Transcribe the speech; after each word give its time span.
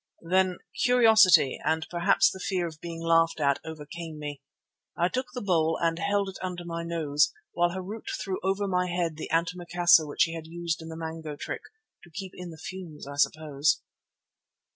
Then 0.31 0.57
curiosity 0.83 1.59
and 1.63 1.85
perhaps 1.91 2.31
the 2.31 2.39
fear 2.39 2.65
of 2.65 2.81
being 2.81 3.03
laughed 3.03 3.39
at 3.39 3.59
overcame 3.63 4.17
me. 4.17 4.41
I 4.97 5.09
took 5.09 5.27
the 5.35 5.43
bowl 5.43 5.77
and 5.79 5.99
held 5.99 6.27
it 6.27 6.39
under 6.41 6.65
my 6.65 6.81
nose, 6.81 7.31
while 7.53 7.69
Harût 7.77 8.07
threw 8.19 8.39
over 8.41 8.67
my 8.67 8.87
head 8.87 9.17
the 9.17 9.29
antimacassar 9.31 10.07
which 10.07 10.23
he 10.23 10.33
had 10.33 10.47
used 10.47 10.81
in 10.81 10.87
the 10.89 10.97
mango 10.97 11.35
trick, 11.35 11.61
to 12.03 12.09
keep 12.09 12.31
in 12.33 12.49
the 12.49 12.57
fumes 12.57 13.05
I 13.05 13.17
suppose. 13.17 13.83